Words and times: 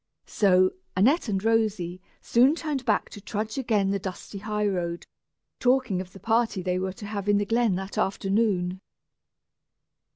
So, 0.25 0.71
Annette 0.97 1.29
and 1.29 1.43
Rosy 1.43 2.01
soon 2.21 2.55
turned 2.55 2.85
back 2.85 3.11
to 3.11 3.21
trudge 3.21 3.59
again 3.59 3.91
the 3.91 3.99
dusty 3.99 4.39
high 4.39 4.65
road, 4.65 5.05
talking 5.59 6.01
of 6.01 6.11
the 6.11 6.19
party 6.19 6.63
they 6.63 6.79
were 6.79 6.93
to 6.93 7.05
have 7.05 7.29
in 7.29 7.37
the 7.37 7.45
glen 7.45 7.75
that 7.75 7.99
afternoon. 7.99 8.81